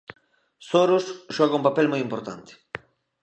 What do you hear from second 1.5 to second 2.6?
un papel moi importante.